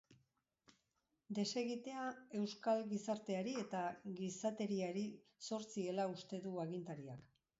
Desegitea 1.39 2.05
euskal 2.39 2.81
gizarteari 2.95 3.53
eta 3.65 3.83
gizateriari 4.21 5.03
zor 5.49 5.69
ziela 5.77 6.09
uste 6.17 6.41
du 6.47 6.57
agintariak. 6.67 7.25